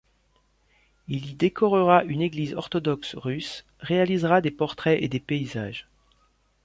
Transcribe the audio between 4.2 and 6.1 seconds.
des portraits et des paysages.